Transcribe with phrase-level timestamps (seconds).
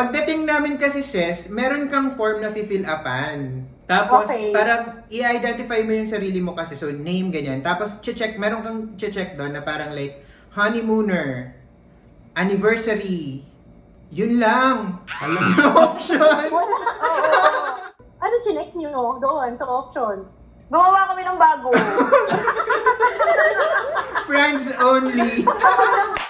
[0.00, 3.68] Pagdating namin kasi sis, meron kang form na fill upan.
[3.84, 4.48] Tapos, Okay.
[4.48, 6.72] parang i-identify mo yung sarili mo kasi.
[6.72, 7.60] So, name, ganyan.
[7.60, 10.24] Tapos, check meron kang check doon na parang like,
[10.56, 11.52] honeymooner,
[12.32, 13.44] anniversary,
[14.08, 15.04] yun lang.
[15.20, 16.22] Alam mo option.
[16.22, 16.64] Wala.
[17.04, 17.28] Oo.
[18.20, 20.46] ano chinek nyo doon sa options?
[20.70, 21.70] Gumawa kami ng bago.
[24.30, 25.42] Friends only.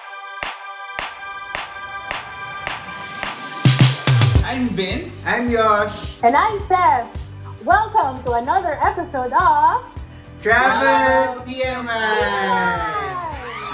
[4.51, 5.23] I'm Vince.
[5.31, 6.19] I'm Yosh.
[6.27, 7.15] And I'm Seth.
[7.63, 9.87] Welcome to another episode of...
[10.43, 11.87] Travel TMI.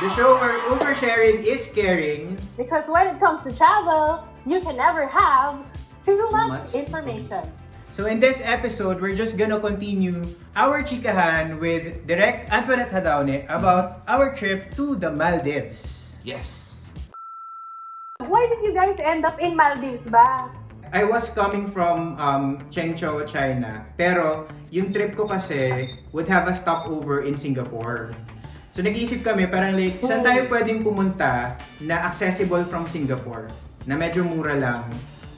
[0.05, 2.37] The show where oversharing is caring.
[2.61, 5.65] Because when it comes to travel, you can never have
[6.05, 7.49] too much, much information.
[7.89, 14.05] So in this episode, we're just gonna continue our chikahan with Direct Antoinette Hadaone about
[14.05, 16.21] our trip to the Maldives.
[16.21, 16.85] Yes.
[18.21, 20.53] Why did you guys end up in Maldives ba?
[20.97, 23.85] I was coming from um, Chengzhou, China.
[24.01, 28.17] Pero yung trip ko kasi would have a stopover in Singapore.
[28.73, 33.45] So nag-iisip kami parang like, saan tayo pwedeng pumunta na accessible from Singapore?
[33.85, 34.89] Na medyo mura lang.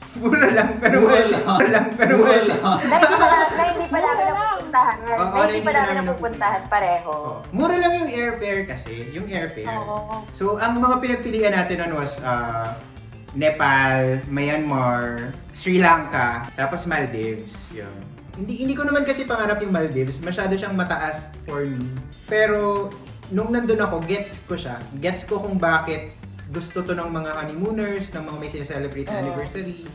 [0.17, 1.45] Mura lang, pero Mura well- lang.
[1.45, 2.59] Mura lang, pero Mura well- lang.
[2.81, 4.95] na hindi pa, na, na hindi pa namin napupuntahan.
[5.05, 7.11] Oo, na hindi pa namin napupuntahan pareho.
[7.13, 9.69] Oh, Mura lang yung airfare kasi, yung airfare.
[9.69, 10.25] Oo.
[10.33, 12.73] So, ang mga pinagpilian natin ano was uh,
[13.37, 17.69] Nepal, Myanmar, Sri Lanka, tapos Maldives.
[17.75, 17.93] Yun.
[18.39, 20.23] Hindi, hindi ko naman kasi pangarap yung Maldives.
[20.23, 21.83] Masyado siyang mataas for me.
[22.25, 22.89] Pero,
[23.29, 24.79] nung nandun ako, gets ko siya.
[24.97, 26.15] Gets ko kung bakit
[26.49, 29.85] gusto to ng mga honeymooners, ng mga may sineselebrate na anniversary.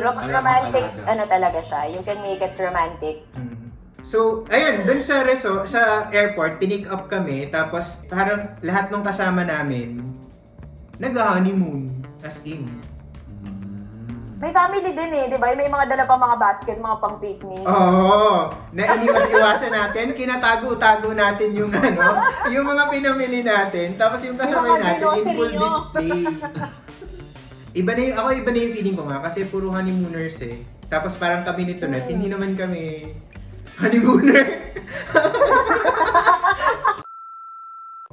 [0.00, 1.80] Ro- Alam romantic, ano talaga siya.
[1.88, 3.24] You can make it romantic.
[3.36, 3.72] Mm.
[4.02, 9.46] So, ayun, dun sa reso, sa airport, pinick up kami, tapos parang lahat ng kasama
[9.46, 10.02] namin,
[10.98, 12.70] nag-honeymoon, as in.
[14.42, 15.54] May family din eh, di ba?
[15.54, 17.62] May mga dala pa mga basket, mga pang picnic.
[17.62, 24.66] Oo, na iniwas-iwasan natin, kinatago-tago natin yung ano, yung mga pinamili natin, tapos yung kasabay
[24.66, 26.26] Yung mga natin in full grocery display.
[27.70, 30.58] Iba na yung, ako iba na yung feeling ko nga, kasi puro honeymooners eh.
[30.90, 33.14] Tapos parang kami nito na, hindi naman kami
[33.78, 34.42] honeymooner.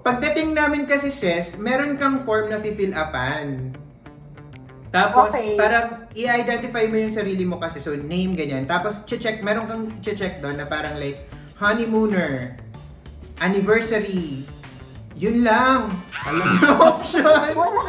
[0.05, 3.73] Pagdating namin kasi sis, meron kang form na fill upan.
[4.89, 5.53] Tapos, Okay.
[5.53, 7.77] parang i-identify mo yung sarili mo kasi.
[7.77, 8.65] So, name, ganyan.
[8.65, 11.21] Tapos, check meron kang check doon na parang like,
[11.55, 12.55] honeymooner,
[13.37, 14.43] anniversary,
[15.13, 15.91] yun lang.
[16.19, 17.23] Alam mo option.
[17.53, 17.81] Wala.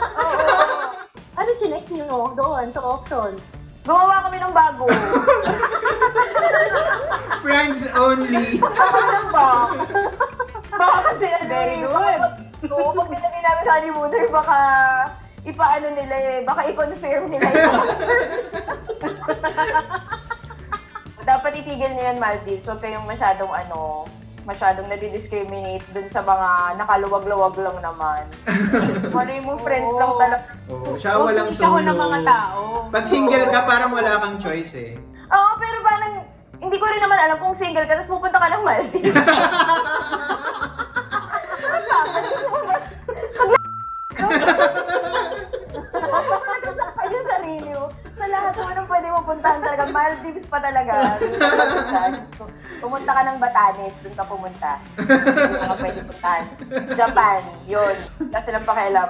[1.32, 3.54] ano chinek nyo doon sa options?
[3.80, 4.84] Gumawa kami ng bago.
[7.40, 8.60] Friends only.
[8.60, 9.48] Ano ba?
[10.70, 12.20] Baka kasi ano Very eh, good.
[12.20, 12.38] baka-
[12.70, 14.24] Oo, pag nilagay namin sa honeymooner,
[15.60, 17.84] baka ipaano nila eh, baka i-confirm nila yun.
[21.30, 22.64] Dapat itigil nyo yan, Maldives.
[22.64, 24.08] Huwag kayong masyadong ano,
[24.48, 28.24] masyadong nadidiscriminate dun sa mga nakaluwag-luwag lang naman.
[29.20, 30.48] Ano yung mga friends lang talaga.
[30.72, 31.84] Oo, siya walang Huwag ikaw solo.
[31.84, 32.60] ng mga tao.
[32.88, 34.96] Pag single ka, parang wala kang choice eh.
[35.28, 36.24] Oo, pero parang,
[36.56, 39.12] hindi ko rin naman alam kung single ka, tapos pupunta ka ng Maldives.
[47.10, 47.90] Yung sarili mo.
[48.14, 50.92] Sa lahat naman ng pwede mo puntahan talaga, Maldives pa talaga.
[52.80, 53.10] Pumunta.
[53.10, 54.70] Ka ng Batanes, doon ka pumunta.
[54.96, 56.44] Doon ka pwede puntahan.
[56.94, 57.96] Japan, yun.
[58.30, 59.08] Kasi lang pakialam.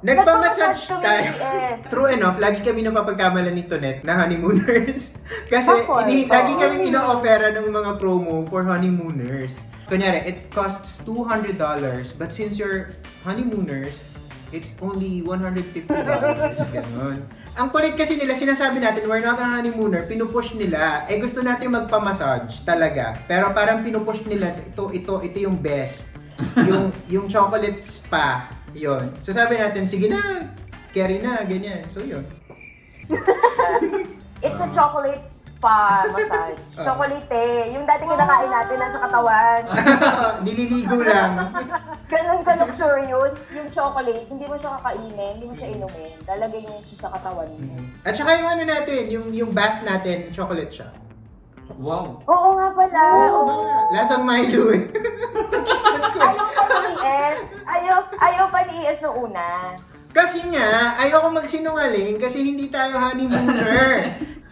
[0.00, 1.30] Nagpamassage kami tayo.
[1.92, 5.20] True enough, lagi kami napapagkamalan ni Tonet na honeymooners.
[5.52, 6.32] Kasi Ako, ini, ito.
[6.32, 9.60] lagi kami ino-offera ng mga promo for honeymooners.
[9.92, 11.60] Kunyari, it costs $200,
[12.16, 12.96] but since you're
[13.28, 14.00] honeymooners,
[14.50, 15.86] it's only $150.
[16.74, 17.18] Ganon.
[17.58, 21.06] Ang kulit kasi nila, sinasabi natin, we're not a honeymooner, pinupush nila.
[21.06, 23.18] Eh gusto natin magpamassage talaga.
[23.26, 26.10] Pero parang pinupush nila, ito, ito, ito yung best.
[26.66, 28.50] yung, yung chocolate spa.
[28.74, 29.10] Yun.
[29.18, 30.46] So sabi natin, sige na,
[30.94, 31.86] carry na, ganyan.
[31.90, 32.22] So yun.
[34.40, 35.20] It's a chocolate
[35.60, 36.56] spa massage.
[36.80, 36.96] Ah.
[36.96, 37.68] Chocolate.
[37.76, 39.60] Yung dati kinakain natin nasa katawan.
[40.48, 41.52] Nililigo lang.
[42.08, 43.36] Ganun ka luxurious.
[43.52, 46.16] Yung chocolate, hindi mo siya kakainin, hindi mo siya inumin.
[46.24, 47.76] Lalagay mo siya sa katawan mo.
[48.00, 50.88] At saka yung ano natin, yung, yung bath natin, chocolate siya.
[51.76, 52.24] Wow.
[52.24, 53.00] Oo nga pala.
[53.12, 53.44] Oo, Oo.
[53.44, 53.76] baka.
[53.92, 54.82] Lasang Milo eh.
[56.24, 57.36] Ayaw pa ni ES.
[57.68, 59.76] Ayaw, ayaw pa ni ES nung una.
[60.10, 64.10] kasi nga, ayoko magsinungaling kasi hindi tayo honeymooner.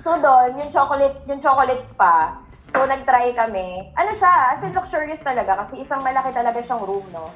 [0.08, 2.32] So doon, yung chocolate, yung chocolate spa,
[2.72, 3.92] so nag-try kami.
[3.92, 7.28] Ano siya, as in luxurious talaga kasi isang malaki talaga siyang room, no?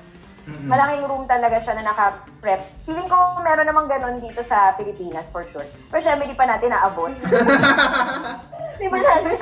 [0.49, 0.73] Mm-mm.
[0.73, 2.65] Malaking room talaga siya na naka-prep.
[2.89, 5.69] Feeling ko meron namang ganun dito sa Pilipinas for sure.
[5.93, 7.13] Pero syempre, di pa natin naabot.
[8.81, 9.37] di ba natin?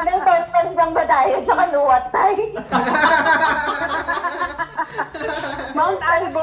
[0.00, 1.44] Ilang contents lang ba tayo?
[1.44, 2.40] Tsaka nuwat tayo.
[5.76, 6.40] Mount Albo.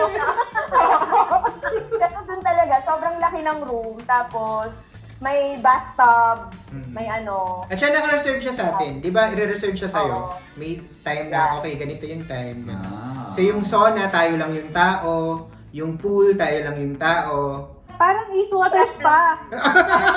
[1.97, 3.97] Pero dun talaga, sobrang laki ng room.
[4.05, 4.86] Tapos,
[5.17, 6.93] may bathtub, Mm.
[6.93, 7.65] may ano.
[7.65, 9.01] At siya naka-reserve siya sa atin.
[9.01, 9.27] Di ba?
[9.27, 10.29] I-reserve siya sa'yo.
[10.29, 10.37] Oo.
[10.53, 12.63] May time na, okay, ganito yung time.
[12.63, 12.85] ganun.
[12.85, 13.25] Ah.
[13.33, 15.45] So yung sauna, tayo lang yung tao.
[15.71, 17.65] Yung pool, tayo lang yung tao.
[17.97, 19.41] Parang East Water Spa.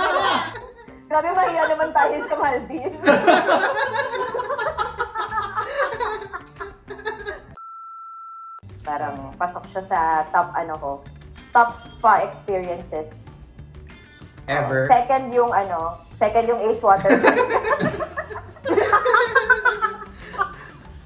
[1.11, 3.03] Grabe, mahiya naman tayo sa Maldives.
[8.81, 9.99] Parang pasok siya sa
[10.33, 10.91] top ano ko,
[11.53, 13.30] top spa experiences.
[14.47, 14.87] Ever.
[14.87, 15.79] Second yung ano,
[16.15, 17.23] second yung Ace Waters.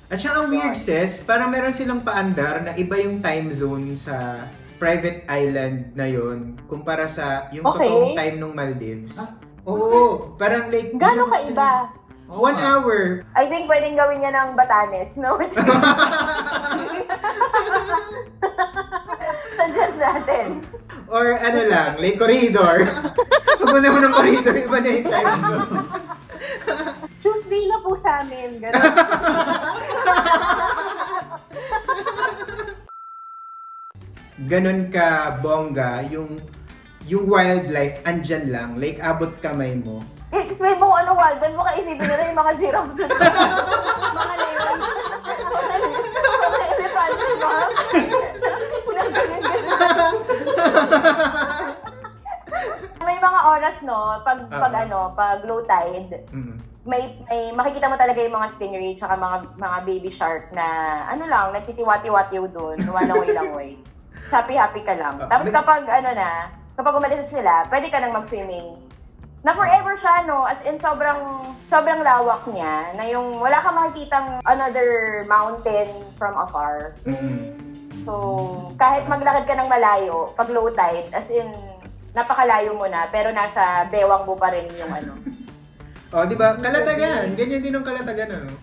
[0.07, 4.47] At saka ang weird sis, parang meron silang paandar na iba yung time zone sa
[4.77, 7.89] private island na yon kumpara sa yung Okay.
[7.89, 9.17] totoong time ng Maldives.
[9.17, 9.33] Ah,
[9.65, 10.93] Oo, parang like...
[10.93, 11.71] Gano'n ka iba?
[12.27, 12.69] Oo One nga.
[12.77, 13.25] hour.
[13.33, 15.41] I think pwedeng gawin niya ng Batanes, no?
[19.55, 20.47] Suggest natin.
[21.15, 22.91] Or ano lang, like corridor.
[23.63, 25.87] Pag mo ng corridor, iba na yung time zone.
[27.23, 28.59] Tuesday na po sa amin.
[28.59, 28.83] Gano'n.
[34.51, 36.35] Ganon ka bongga, yung
[37.07, 40.03] yung wildlife andyan lang, like abot kamay mo.
[40.35, 43.07] I-explain mo kung ano wild, doon mo kaisipin nila yung mga giraffe doon.
[43.07, 44.79] Mga leon.
[45.23, 47.55] mga elepante ba?
[53.01, 54.81] May mga oras, no, pag, pag Oo.
[54.81, 56.57] ano, pag low tide, Mm.
[56.85, 60.65] may, may makikita mo talaga yung mga stingray tsaka mga mga baby shark na
[61.07, 63.77] ano lang, nagtitiwati-watiw doon, lumalangoy-langoy.
[64.31, 65.15] Happy-happy ka lang.
[65.19, 66.29] Ah, Tapos may- kapag ano na,
[66.75, 68.75] kapag umalis na sila, pwede ka nang mag-swimming.
[69.41, 70.43] Na forever siya, no?
[70.43, 75.87] As in, sobrang, sobrang lawak niya, na yung wala kang makikitang another mountain
[76.17, 76.97] from afar.
[77.05, 77.53] Mm.
[78.05, 78.13] So,
[78.77, 81.49] kahit maglakad ka ng malayo, pag low tide, as in,
[82.13, 85.13] napakalayo mo na, pero nasa bewang mo pa rin yung ano.
[86.15, 86.55] Oh, di ba?
[86.55, 87.35] Kalatagan.
[87.35, 88.47] Ganyan din ang kalatagan, ano?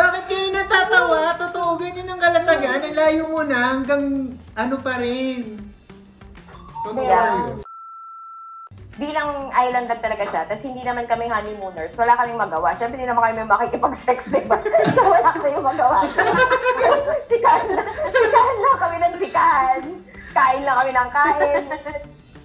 [0.00, 1.36] Bakit kayo natatawa?
[1.36, 2.80] Totoo, ganyan ang kalatagan.
[2.88, 5.60] Ang layo mo na hanggang ano pa rin.
[6.88, 7.60] Totoo Yeah.
[9.02, 12.70] Bilang island lang talaga siya, tapos hindi naman kami honeymooners, wala kaming magawa.
[12.78, 14.62] Siyempre, hindi naman kami makikipag-sex, di ba?
[14.94, 16.06] So, wala kaming magawa.
[17.30, 17.88] sikahan lang.
[17.90, 19.82] Sikahan lang kami ng sikahan.
[20.30, 21.64] Kain lang kami ng kain.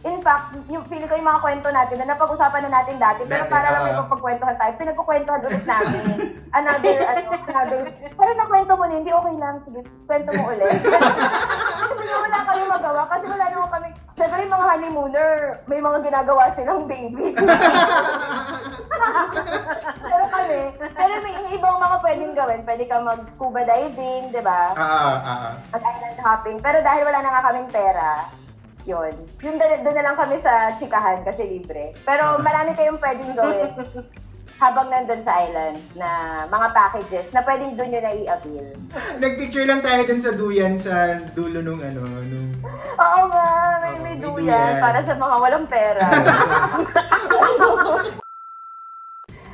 [0.07, 3.43] In fact, yung feeling ko yung mga kwento natin na napag-usapan na natin dati, pero
[3.43, 4.07] Dati, para lang may ah.
[4.07, 6.03] pagkwentuhan tayo, pinagkukwentuhan ulit namin.
[6.55, 7.79] Another, ano, another,
[8.15, 10.79] pero nakwento mo na, hindi okay lang, sige, kwento mo ulit.
[11.91, 13.86] kasi nga wala kami magawa, kasi wala naman kami,
[14.17, 15.31] syempre yung mga honeymooner,
[15.69, 17.37] may mga ginagawa silang baby.
[20.09, 20.61] pero kami,
[20.97, 24.73] pero may ibang mga pwedeng gawin, pwede ka mag-scuba diving, di ba?
[24.73, 25.53] Ah, ah, ah.
[25.69, 26.57] mag-island hopping.
[26.57, 28.25] Pero dahil wala na nga kaming pera,
[28.89, 29.13] yun.
[29.45, 31.93] Yung doon doon na lang kami sa chikahan kasi libre.
[32.01, 33.69] Pero marami kayong pwedeng gawin
[34.57, 36.09] habang nandun sa island na
[36.49, 38.73] mga packages na pwedeng doon nyo na i-avail.
[39.21, 42.57] Nagpicture lang tayo dun sa duyan sa dulo nung ano, nung...
[42.97, 43.47] Oo nga,
[43.85, 44.81] may, Oo, may may duyan duyan.
[44.81, 46.01] para sa mga walang pera.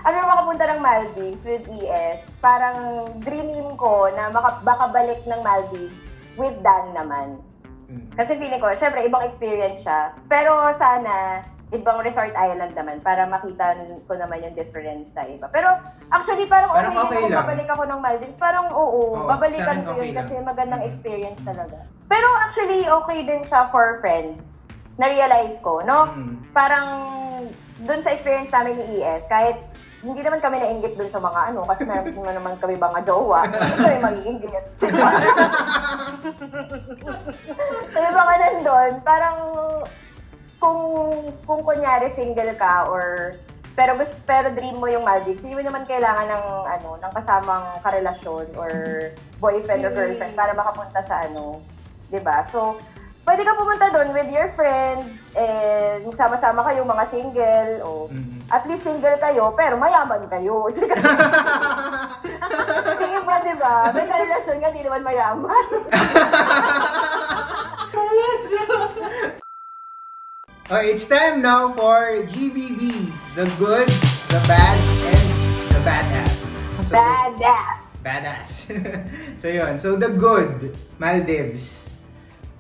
[0.08, 2.24] ano yung makapunta ng Maldives with ES?
[2.40, 6.08] Parang dream ko na maka, baka balik ng Maldives
[6.40, 7.44] with Dan naman.
[7.92, 8.08] Mm.
[8.16, 10.16] Kasi feeling ko, syempre, ibang experience siya.
[10.32, 11.44] Pero sana,
[11.74, 13.74] ibang resort island naman para makita
[14.06, 15.50] ko naman yung difference sa iba.
[15.50, 15.74] Pero
[16.14, 17.44] actually, parang, Parang okay, lang.
[17.44, 18.38] babalik ako ng Maldives.
[18.38, 20.18] Parang oo, Oo, babalikan ko okay yun lang.
[20.22, 21.82] kasi magandang experience talaga.
[22.06, 24.70] Pero actually, okay din siya for friends.
[25.02, 26.14] Na-realize ko, no?
[26.14, 26.38] Mm.
[26.54, 26.88] Parang
[27.82, 29.58] dun sa experience namin ni ES, kahit
[30.04, 33.48] hindi naman kami nainggit dun sa mga ano, kasi meron mo naman kami mga jowa.
[33.48, 34.66] Hindi kami mag-iinggit.
[34.78, 34.86] so
[38.04, 39.38] yung mga nandun, parang
[41.44, 43.34] kung kunyari single ka or
[43.74, 47.66] pero gusto pero dream mo yung Maldives, hindi mo naman kailangan ng ano, ng kasamang
[47.82, 48.70] karelasyon or
[49.38, 51.58] boyfriend or girlfriend para makapunta sa ano,
[52.08, 52.46] 'di ba?
[52.46, 52.78] So,
[53.26, 58.46] pwede ka pumunta doon with your friends and sama-sama kayo mga single o Mm.
[58.52, 60.70] at least single kayo pero mayaman kayo.
[63.02, 63.90] Yung iba, 'di ba?
[63.90, 65.66] May karelasyon nga, di naman mayaman.
[70.64, 73.84] Okay, it's time now for GBB, the good,
[74.32, 74.80] the bad,
[75.12, 75.28] and
[75.76, 76.32] the badass.
[76.88, 77.80] So, Badass!
[78.08, 78.52] Badass.
[79.44, 79.76] so yun.
[79.76, 80.72] So the good,
[81.04, 81.92] Maldives.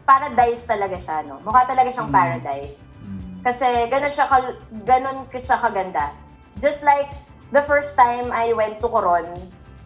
[0.03, 1.39] Paradise talaga siya, no?
[1.47, 2.17] Mukha talaga siyang Mm.
[2.19, 2.75] paradise.
[3.07, 3.39] Mm.
[3.39, 6.11] Kasi ganun siya, ka- ganun siya kaganda.
[6.59, 7.07] Just like
[7.55, 9.31] the first time I went to Coron,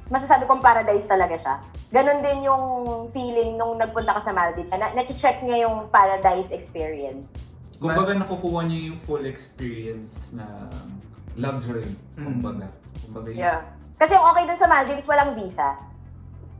[0.10, 1.56] masasabi kong paradise talaga siya.
[1.94, 2.66] Ganun din yung
[3.14, 4.74] feeling nung nagpunta ka sa Maldives.
[4.74, 7.30] Na, na-check niya yung paradise experience.
[7.78, 10.46] Kumbaga nakukuha niyo yung full experience na
[11.38, 11.86] luxury.
[12.18, 12.26] Mm.
[12.26, 12.68] Kumbaga.
[13.06, 13.42] Kumbaga yun.
[13.46, 13.62] Yeah.
[13.98, 15.78] Kasi yung okay dun sa Maldives, walang visa.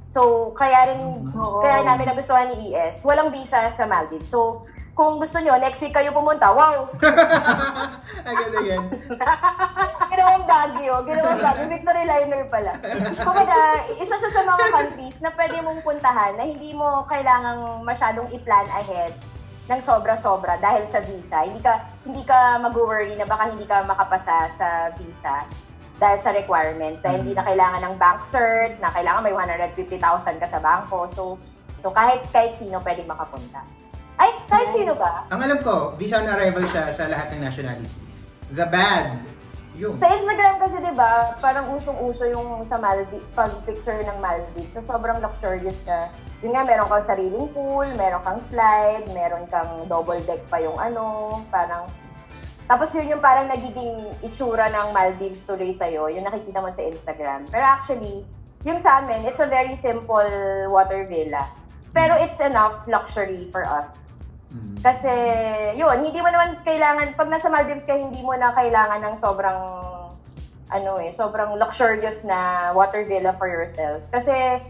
[0.08, 1.02] So, kaya rin,
[1.36, 1.60] Oo.
[1.60, 4.30] kaya namin nagustuhan ni ES, walang visa sa Maldives.
[4.30, 4.66] So,
[4.98, 6.90] kung gusto nyo, next week kayo pumunta, wow!
[8.30, 8.82] Agad again.
[10.10, 12.74] Ginawang Baguio, ginawang Baguio, Victory Liner pala.
[13.22, 18.26] Kumbaga, isa siya sa mga countries na pwede mong puntahan na hindi mo kailangang masyadong
[18.34, 19.14] i-plan ahead
[19.68, 21.44] ng sobra-sobra dahil sa visa.
[21.44, 21.74] Hindi ka
[22.08, 25.44] hindi ka mag-worry na baka hindi ka makapasa sa visa
[26.00, 27.04] dahil sa requirements.
[27.04, 31.12] Dahil hindi na kailangan ng bank cert, na kailangan may 150,000 ka sa bangko.
[31.14, 31.24] So,
[31.84, 33.62] so kahit kahit sino pwede makapunta.
[34.18, 35.30] Ay, kahit sino ba?
[35.30, 38.26] Ang alam ko, visa on arrival siya sa lahat ng nationalities.
[38.50, 39.37] The bad.
[39.78, 39.94] Yung.
[40.02, 44.74] Sa Instagram kasi 'di ba, parang usong-uso yung sa Maldives, pag picture ng Maldives.
[44.74, 46.10] So sobrang luxurious na.
[46.42, 50.78] Yun nga, meron kang sariling pool, meron kang slide, meron kang double deck pa yung
[50.78, 51.90] ano, parang
[52.68, 57.48] tapos yun yung parang nagiging itsura ng Maldives tuloy sa'yo, yung nakikita mo sa Instagram.
[57.48, 58.28] Pero actually,
[58.68, 60.28] yung sa amin, it's a very simple
[60.68, 61.48] water villa.
[61.96, 64.07] Pero it's enough luxury for us.
[64.48, 64.80] Mm.
[64.80, 65.14] Kasi,
[65.76, 69.60] yun, hindi mo naman kailangan, pag nasa Maldives ka, hindi mo na kailangan ng sobrang,
[70.72, 74.00] ano eh, sobrang luxurious na water villa for yourself.
[74.12, 74.64] Kasi,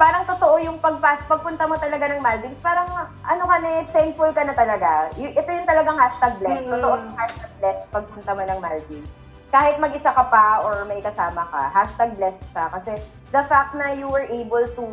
[0.00, 2.88] parang totoo yung pagpas, pagpunta mo talaga ng Maldives, parang,
[3.22, 5.12] ano ka na eh, thankful ka na talaga.
[5.20, 6.68] Y- ito yung talagang hashtag blessed.
[6.72, 6.74] Mm.
[6.80, 9.14] Totoo yung hashtag blessed pagpunta mo ng Maldives.
[9.52, 12.72] Kahit mag-isa ka pa or may kasama ka, hashtag blessed siya.
[12.72, 12.96] Kasi,
[13.28, 14.84] the fact na you were able to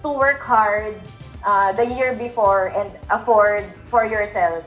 [0.00, 0.96] to work hard
[1.44, 4.64] uh, the year before and afford for yourself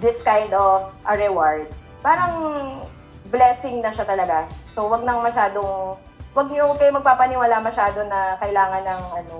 [0.00, 1.68] this kind of a reward.
[2.00, 2.80] Parang
[3.28, 4.48] blessing na siya talaga.
[4.72, 6.00] So, wag nang masyadong,
[6.32, 9.36] wag niyo kayo magpapaniwala masyado na kailangan ng ano,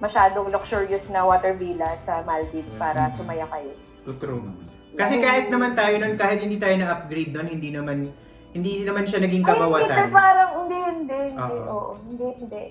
[0.00, 3.74] masyadong luxurious na water villa sa Maldives para sumaya kayo.
[4.16, 4.48] True.
[4.96, 8.10] Kasi kahit naman tayo nun, kahit hindi tayo na-upgrade nun, hindi naman
[8.50, 10.10] hindi naman siya naging Ay, hindi, kabawasan.
[10.10, 11.70] parang, hindi, hindi, hindi, Oo.
[11.70, 12.62] oo, hindi, hindi.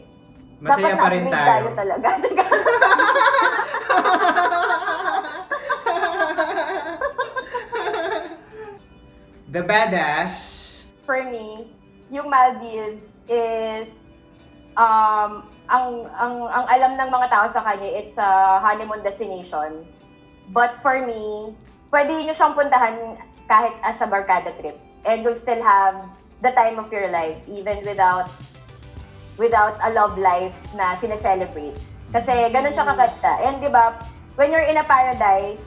[0.60, 1.48] Masaya Dapat pa rin tayo.
[1.48, 2.10] tayo talaga.
[9.50, 10.34] The badass.
[11.10, 11.74] for me,
[12.14, 14.06] yung Maldives is
[14.78, 19.90] um ang ang ang alam ng mga tao sa kanya it's a honeymoon destination.
[20.54, 21.54] But for me,
[21.90, 23.18] pwede niyo siyang puntahan
[23.50, 25.98] kahit as a barkada trip and you'll still have
[26.46, 28.30] the time of your lives even without
[29.40, 31.80] without a love life na sineselebrate.
[32.12, 33.34] Kasi ganun siya kaganda.
[33.48, 33.96] And di ba,
[34.36, 35.64] when you're in a paradise,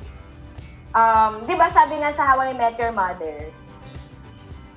[0.93, 3.51] um, di ba sabi nga sa How I Met Your Mother,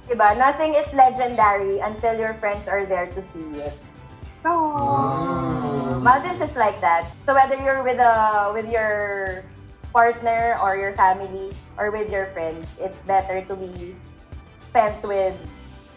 [0.05, 0.37] Diba?
[0.37, 3.73] Nothing is legendary until your friends are there to see it.
[4.45, 5.97] Oh.
[6.05, 7.09] Maldives is like that.
[7.25, 9.41] So whether you're with a with your
[9.89, 11.49] partner or your family
[11.81, 13.97] or with your friends, it's better to be
[14.61, 15.33] spent with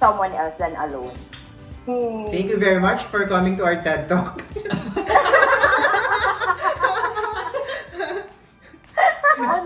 [0.01, 1.13] someone else than alone.
[1.89, 2.29] Hmm.
[2.29, 4.45] Thank you very much for coming to our TED Talk.
[9.41, 9.63] on,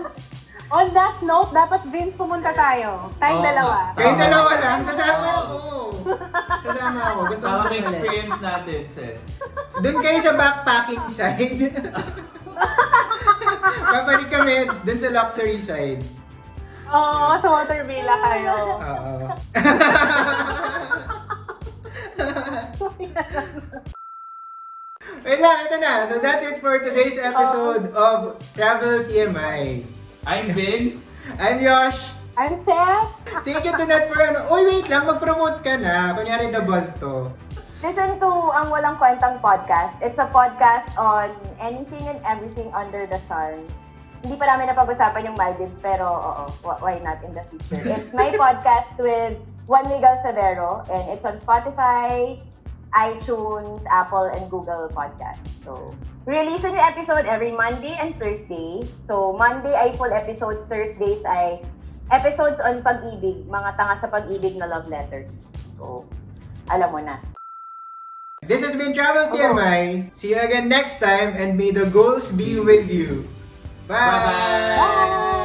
[0.71, 3.11] on that note, dapat Vince pumunta tayo.
[3.19, 3.49] Tayong Oo.
[3.51, 3.77] dalawa.
[3.97, 5.59] Kayong dalawa lang, sasama ako.
[6.63, 7.19] Sasama ako.
[7.27, 7.91] Gusto Para ko may ulit.
[7.91, 9.19] experience natin, sis.
[9.83, 11.75] Doon kayo sa backpacking side.
[13.83, 14.55] Babalik kami
[14.87, 15.99] doon sa luxury side.
[16.87, 18.53] Oo, sa water villa kayo.
[18.79, 19.27] Oo.
[25.23, 26.03] Wait lang, ito na.
[26.07, 29.83] So that's it for today's episode of Travel TMI.
[30.23, 31.11] I'm Vince.
[31.39, 31.99] I'm Yosh.
[32.33, 33.27] I'm Ses.
[33.45, 34.47] Thank you to Nat for ano.
[34.49, 35.05] Uy, wait lang.
[35.05, 36.15] Mag-promote ka na.
[36.15, 37.29] Kunyari the buzz to.
[37.83, 39.99] Listen to ang Walang Kwentang Podcast.
[39.99, 43.59] It's a podcast on anything and everything under the sun.
[44.23, 47.83] Hindi pa namin napag-usapan yung Maldives, pero oo, wh- why not in the future?
[47.83, 49.35] It's my podcast with
[49.67, 52.39] Juan Miguel Severo, and it's on Spotify,
[52.93, 55.49] iTunes, Apple, and Google Podcasts.
[55.65, 55.93] So,
[56.25, 58.85] release yung episode every Monday and Thursday.
[59.01, 61.61] So, Monday ay full episodes, Thursdays ay
[62.13, 65.33] episodes on pag-ibig, mga tanga sa pag-ibig na love letters.
[65.75, 66.05] So,
[66.69, 67.19] alam mo na.
[68.43, 70.11] This has been Travel TMI.
[70.11, 73.23] See you again next time and may the goals be with you.
[73.87, 73.95] Bye!
[73.95, 75.31] Bye-bye.
[75.31, 75.42] Bye!